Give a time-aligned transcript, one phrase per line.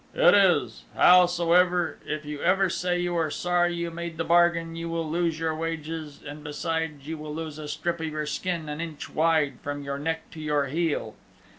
[0.15, 0.85] "It is.
[0.95, 5.39] Howsoever, if you ever say you are sorry you made the bargain you will lose
[5.39, 9.11] your wages, and besides that you will lose a strip of your skin an inch
[9.11, 11.13] wide from your neck to your heel.